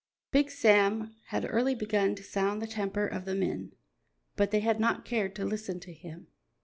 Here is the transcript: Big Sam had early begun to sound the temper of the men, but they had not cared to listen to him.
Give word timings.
Big 0.31 0.49
Sam 0.49 1.13
had 1.27 1.45
early 1.47 1.75
begun 1.75 2.15
to 2.15 2.23
sound 2.23 2.59
the 2.59 2.65
temper 2.65 3.05
of 3.05 3.25
the 3.25 3.35
men, 3.35 3.71
but 4.35 4.49
they 4.49 4.61
had 4.61 4.79
not 4.79 5.05
cared 5.05 5.35
to 5.35 5.45
listen 5.45 5.79
to 5.81 5.93
him. 5.93 6.25